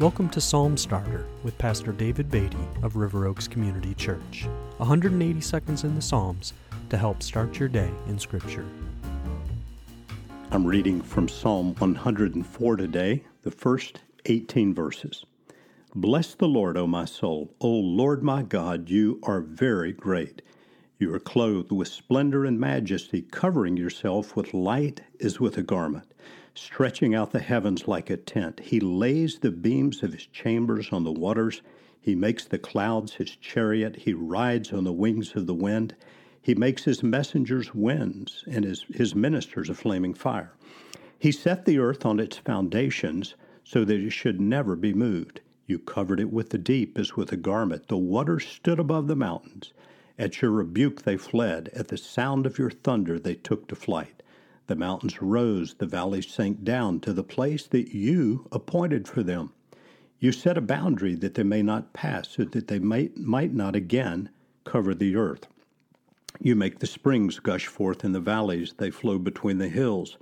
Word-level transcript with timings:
Welcome 0.00 0.28
to 0.28 0.40
Psalm 0.40 0.76
Starter 0.76 1.26
with 1.42 1.58
Pastor 1.58 1.90
David 1.90 2.30
Beatty 2.30 2.56
of 2.84 2.94
River 2.94 3.26
Oaks 3.26 3.48
Community 3.48 3.94
Church. 3.94 4.46
180 4.76 5.40
seconds 5.40 5.82
in 5.82 5.96
the 5.96 6.00
Psalms 6.00 6.52
to 6.90 6.96
help 6.96 7.20
start 7.20 7.58
your 7.58 7.68
day 7.68 7.90
in 8.06 8.16
Scripture. 8.16 8.64
I'm 10.52 10.64
reading 10.64 11.02
from 11.02 11.26
Psalm 11.26 11.74
104 11.78 12.76
today, 12.76 13.24
the 13.42 13.50
first 13.50 14.02
18 14.26 14.72
verses. 14.72 15.24
Bless 15.96 16.32
the 16.36 16.46
Lord, 16.46 16.76
O 16.76 16.86
my 16.86 17.04
soul. 17.04 17.52
O 17.60 17.68
Lord 17.68 18.22
my 18.22 18.44
God, 18.44 18.88
you 18.88 19.18
are 19.24 19.40
very 19.40 19.92
great. 19.92 20.42
You 21.00 21.12
are 21.12 21.18
clothed 21.18 21.72
with 21.72 21.88
splendor 21.88 22.44
and 22.44 22.60
majesty, 22.60 23.22
covering 23.22 23.76
yourself 23.76 24.36
with 24.36 24.54
light 24.54 25.00
as 25.20 25.40
with 25.40 25.58
a 25.58 25.62
garment 25.64 26.08
stretching 26.58 27.14
out 27.14 27.30
the 27.30 27.40
heavens 27.40 27.86
like 27.86 28.10
a 28.10 28.16
tent. 28.16 28.60
He 28.60 28.80
lays 28.80 29.38
the 29.38 29.50
beams 29.50 30.02
of 30.02 30.12
his 30.12 30.26
chambers 30.26 30.92
on 30.92 31.04
the 31.04 31.12
waters. 31.12 31.62
He 32.00 32.14
makes 32.14 32.44
the 32.44 32.58
clouds 32.58 33.14
his 33.14 33.36
chariot. 33.36 33.96
He 33.96 34.12
rides 34.12 34.72
on 34.72 34.84
the 34.84 34.92
wings 34.92 35.34
of 35.36 35.46
the 35.46 35.54
wind. 35.54 35.94
He 36.40 36.54
makes 36.54 36.84
his 36.84 37.02
messengers 37.02 37.74
winds 37.74 38.44
and 38.50 38.64
his, 38.64 38.84
his 38.92 39.14
ministers 39.14 39.68
a 39.68 39.74
flaming 39.74 40.14
fire. 40.14 40.52
He 41.18 41.32
set 41.32 41.64
the 41.64 41.78
earth 41.78 42.06
on 42.06 42.20
its 42.20 42.36
foundations 42.36 43.34
so 43.64 43.84
that 43.84 44.00
it 44.00 44.10
should 44.10 44.40
never 44.40 44.76
be 44.76 44.94
moved. 44.94 45.40
You 45.66 45.78
covered 45.78 46.20
it 46.20 46.32
with 46.32 46.50
the 46.50 46.58
deep 46.58 46.98
as 46.98 47.16
with 47.16 47.30
a 47.32 47.36
garment. 47.36 47.88
The 47.88 47.98
waters 47.98 48.46
stood 48.46 48.78
above 48.78 49.06
the 49.06 49.16
mountains. 49.16 49.72
At 50.18 50.40
your 50.40 50.50
rebuke 50.50 51.02
they 51.02 51.16
fled. 51.16 51.68
At 51.74 51.88
the 51.88 51.98
sound 51.98 52.46
of 52.46 52.58
your 52.58 52.70
thunder 52.70 53.18
they 53.18 53.34
took 53.34 53.68
to 53.68 53.76
flight. 53.76 54.22
The 54.68 54.76
mountains 54.76 55.22
rose, 55.22 55.74
the 55.78 55.86
valleys 55.86 56.28
sank 56.28 56.62
down 56.62 57.00
to 57.00 57.14
the 57.14 57.24
place 57.24 57.66
that 57.68 57.94
you 57.94 58.46
appointed 58.52 59.08
for 59.08 59.22
them. 59.22 59.54
You 60.20 60.30
set 60.30 60.58
a 60.58 60.60
boundary 60.60 61.14
that 61.14 61.34
they 61.34 61.42
may 61.42 61.62
not 61.62 61.94
pass, 61.94 62.28
so 62.28 62.44
that 62.44 62.68
they 62.68 62.78
might, 62.78 63.16
might 63.16 63.54
not 63.54 63.74
again 63.74 64.28
cover 64.64 64.94
the 64.94 65.16
earth. 65.16 65.46
You 66.38 66.54
make 66.54 66.80
the 66.80 66.86
springs 66.86 67.38
gush 67.38 67.66
forth 67.66 68.04
in 68.04 68.12
the 68.12 68.20
valleys, 68.20 68.74
they 68.76 68.90
flow 68.90 69.18
between 69.18 69.56
the 69.56 69.70
hills. 69.70 70.18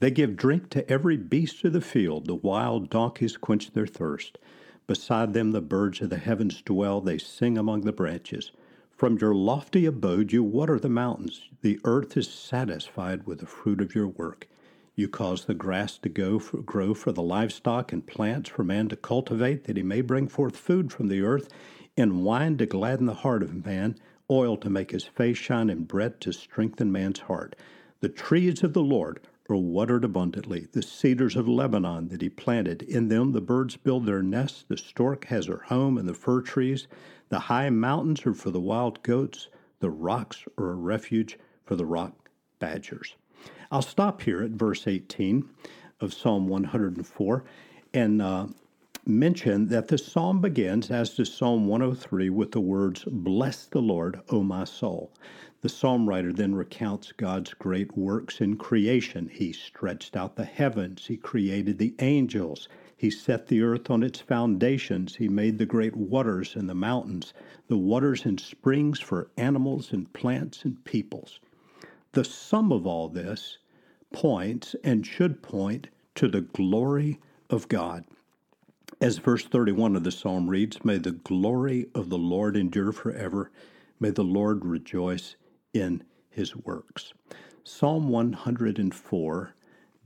They 0.00 0.10
give 0.10 0.34
drink 0.34 0.70
to 0.70 0.90
every 0.90 1.18
beast 1.18 1.62
of 1.64 1.74
the 1.74 1.82
field, 1.82 2.26
the 2.26 2.34
wild 2.34 2.88
donkeys 2.88 3.36
quench 3.36 3.72
their 3.72 3.86
thirst. 3.86 4.38
Beside 4.86 5.34
them 5.34 5.52
the 5.52 5.60
birds 5.60 6.00
of 6.00 6.08
the 6.08 6.16
heavens 6.16 6.62
dwell, 6.62 7.02
they 7.02 7.18
sing 7.18 7.58
among 7.58 7.82
the 7.82 7.92
branches. 7.92 8.50
From 8.96 9.18
your 9.18 9.34
lofty 9.34 9.86
abode 9.86 10.32
you 10.32 10.44
water 10.44 10.78
the 10.78 10.88
mountains. 10.88 11.48
The 11.62 11.80
earth 11.82 12.16
is 12.16 12.28
satisfied 12.28 13.26
with 13.26 13.40
the 13.40 13.46
fruit 13.46 13.80
of 13.80 13.92
your 13.92 14.06
work. 14.06 14.46
You 14.94 15.08
cause 15.08 15.46
the 15.46 15.54
grass 15.54 15.98
to 15.98 16.08
go 16.08 16.38
for, 16.38 16.58
grow 16.58 16.94
for 16.94 17.10
the 17.10 17.20
livestock 17.20 17.92
and 17.92 18.06
plants 18.06 18.50
for 18.50 18.62
man 18.62 18.88
to 18.90 18.96
cultivate, 18.96 19.64
that 19.64 19.76
he 19.76 19.82
may 19.82 20.00
bring 20.00 20.28
forth 20.28 20.56
food 20.56 20.92
from 20.92 21.08
the 21.08 21.22
earth, 21.22 21.48
and 21.96 22.22
wine 22.24 22.56
to 22.58 22.66
gladden 22.66 23.06
the 23.06 23.14
heart 23.14 23.42
of 23.42 23.66
man, 23.66 23.96
oil 24.30 24.56
to 24.58 24.70
make 24.70 24.92
his 24.92 25.04
face 25.04 25.38
shine, 25.38 25.70
and 25.70 25.88
bread 25.88 26.20
to 26.20 26.32
strengthen 26.32 26.92
man's 26.92 27.18
heart. 27.18 27.56
The 27.98 28.08
trees 28.08 28.62
of 28.62 28.74
the 28.74 28.82
Lord 28.82 29.18
are 29.48 29.56
watered 29.56 30.04
abundantly, 30.04 30.68
the 30.72 30.82
cedars 30.82 31.36
of 31.36 31.46
Lebanon 31.46 32.08
that 32.08 32.22
he 32.22 32.28
planted. 32.28 32.82
In 32.82 33.08
them 33.08 33.32
the 33.32 33.40
birds 33.40 33.76
build 33.76 34.06
their 34.06 34.22
nests, 34.22 34.64
the 34.66 34.76
stork 34.76 35.26
has 35.26 35.46
her 35.46 35.64
home 35.66 35.98
in 35.98 36.06
the 36.06 36.14
fir 36.14 36.40
trees. 36.40 36.86
The 37.28 37.40
high 37.40 37.70
mountains 37.70 38.24
are 38.24 38.34
for 38.34 38.50
the 38.50 38.60
wild 38.60 39.02
goats, 39.02 39.48
the 39.80 39.90
rocks 39.90 40.44
are 40.56 40.70
a 40.70 40.74
refuge 40.74 41.38
for 41.64 41.76
the 41.76 41.84
rock 41.84 42.30
badgers. 42.58 43.16
I'll 43.70 43.82
stop 43.82 44.22
here 44.22 44.42
at 44.42 44.52
verse 44.52 44.86
18 44.86 45.48
of 46.00 46.14
Psalm 46.14 46.48
104 46.48 47.44
and 47.92 48.22
uh, 48.22 48.46
mention 49.06 49.68
that 49.68 49.88
the 49.88 49.98
psalm 49.98 50.40
begins, 50.40 50.90
as 50.90 51.14
does 51.14 51.32
Psalm 51.32 51.66
103, 51.66 52.30
with 52.30 52.52
the 52.52 52.60
words, 52.60 53.04
Bless 53.06 53.66
the 53.66 53.82
Lord, 53.82 54.20
O 54.30 54.42
my 54.42 54.64
soul. 54.64 55.12
The 55.60 55.68
psalm 55.68 56.08
writer 56.08 56.32
then 56.32 56.54
recounts 56.54 57.12
God's 57.12 57.52
great 57.54 57.96
works 57.96 58.40
in 58.40 58.56
creation. 58.56 59.28
He 59.28 59.52
stretched 59.52 60.16
out 60.16 60.36
the 60.36 60.44
heavens, 60.44 61.06
He 61.06 61.16
created 61.16 61.78
the 61.78 61.94
angels, 61.98 62.68
He 62.96 63.10
set 63.10 63.46
the 63.46 63.60
earth 63.62 63.90
on 63.90 64.02
its 64.02 64.20
foundations, 64.20 65.16
He 65.16 65.28
made 65.28 65.58
the 65.58 65.66
great 65.66 65.96
waters 65.96 66.56
and 66.56 66.68
the 66.68 66.74
mountains, 66.74 67.34
the 67.68 67.76
waters 67.76 68.24
and 68.24 68.40
springs 68.40 69.00
for 69.00 69.30
animals 69.36 69.92
and 69.92 70.12
plants 70.12 70.64
and 70.64 70.82
peoples. 70.84 71.40
The 72.12 72.24
sum 72.24 72.72
of 72.72 72.86
all 72.86 73.08
this 73.08 73.58
points 74.12 74.74
and 74.82 75.06
should 75.06 75.42
point 75.42 75.88
to 76.14 76.28
the 76.28 76.40
glory 76.42 77.20
of 77.50 77.68
God. 77.68 78.04
As 79.04 79.18
verse 79.18 79.44
31 79.44 79.96
of 79.96 80.02
the 80.02 80.10
psalm 80.10 80.48
reads, 80.48 80.82
May 80.82 80.96
the 80.96 81.12
glory 81.12 81.88
of 81.94 82.08
the 82.08 82.16
Lord 82.16 82.56
endure 82.56 82.90
forever. 82.90 83.50
May 84.00 84.08
the 84.08 84.24
Lord 84.24 84.64
rejoice 84.64 85.36
in 85.74 86.04
his 86.30 86.56
works. 86.56 87.12
Psalm 87.64 88.08
104, 88.08 89.54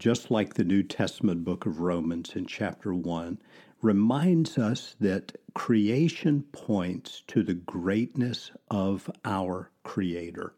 just 0.00 0.32
like 0.32 0.54
the 0.54 0.64
New 0.64 0.82
Testament 0.82 1.44
book 1.44 1.64
of 1.64 1.78
Romans 1.78 2.34
in 2.34 2.44
chapter 2.46 2.92
1, 2.92 3.38
reminds 3.82 4.58
us 4.58 4.96
that 4.98 5.30
creation 5.54 6.42
points 6.50 7.22
to 7.28 7.44
the 7.44 7.54
greatness 7.54 8.50
of 8.68 9.08
our 9.24 9.70
Creator. 9.84 10.54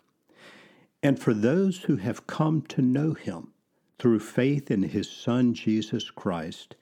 And 1.03 1.21
for 1.21 1.35
those 1.35 1.81
who 1.83 1.97
have 1.97 2.27
come 2.27 2.63
to 2.69 2.81
know 2.81 3.13
Him 3.13 3.53
through 3.99 4.21
faith 4.21 4.71
in 4.71 4.85
His 4.85 5.11
Son 5.11 5.53
Jesus 5.53 6.11
Christ, 6.11 6.75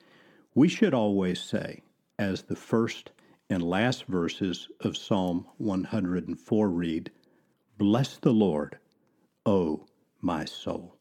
we 0.55 0.69
should 0.69 0.95
always 0.95 1.41
say, 1.41 1.83
as 2.19 2.43
the 2.43 2.57
first 2.57 3.11
and 3.51 3.63
last 3.63 4.05
verses 4.05 4.69
of 4.81 4.97
Psalm 4.97 5.47
104 5.59 6.69
read, 6.69 7.11
Bless 7.79 8.19
the 8.19 8.33
Lord, 8.33 8.79
O 9.47 9.87
my 10.21 10.45
soul. 10.45 10.98